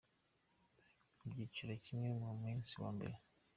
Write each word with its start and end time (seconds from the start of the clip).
Ibyiciro 1.25 1.67
byakinwe 1.71 2.09
ku 2.23 2.31
munsi 2.41 2.71
wa 2.81 2.89
mbere. 2.95 3.15